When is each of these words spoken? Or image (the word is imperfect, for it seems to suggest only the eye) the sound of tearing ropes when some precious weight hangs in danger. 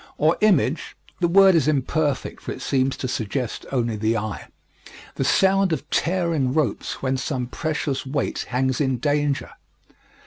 Or 0.17 0.35
image 0.41 0.97
(the 1.19 1.27
word 1.27 1.53
is 1.53 1.67
imperfect, 1.67 2.41
for 2.41 2.51
it 2.51 2.63
seems 2.63 2.97
to 2.97 3.07
suggest 3.07 3.67
only 3.71 3.95
the 3.95 4.17
eye) 4.17 4.47
the 5.13 5.23
sound 5.23 5.71
of 5.71 5.87
tearing 5.91 6.55
ropes 6.55 7.03
when 7.03 7.17
some 7.17 7.45
precious 7.45 8.03
weight 8.03 8.47
hangs 8.49 8.81
in 8.81 8.97
danger. 8.97 9.51